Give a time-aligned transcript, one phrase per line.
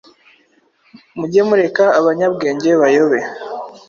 [1.17, 3.19] mujye mureka abanyabwenge bayobe